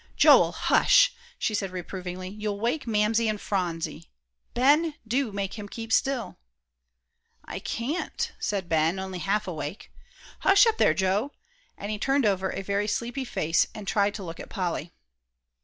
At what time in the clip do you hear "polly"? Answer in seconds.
14.49-14.91